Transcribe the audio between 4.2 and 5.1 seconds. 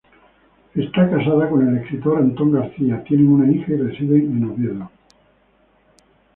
en Oviedo.